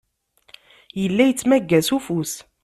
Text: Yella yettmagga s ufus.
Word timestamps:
Yella 1.01 1.23
yettmagga 1.25 1.79
s 1.87 1.89
ufus. 1.97 2.33